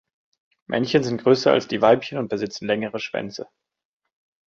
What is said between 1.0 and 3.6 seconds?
sind größer als die Weibchen und besitzen längere Schwänze.